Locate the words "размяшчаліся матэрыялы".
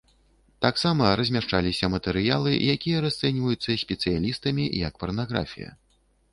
1.19-2.51